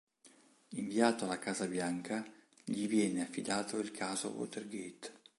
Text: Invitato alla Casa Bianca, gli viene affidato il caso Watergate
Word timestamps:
Invitato 0.69 1.25
alla 1.25 1.37
Casa 1.37 1.67
Bianca, 1.67 2.25
gli 2.63 2.87
viene 2.87 3.21
affidato 3.21 3.77
il 3.77 3.91
caso 3.91 4.29
Watergate 4.29 5.19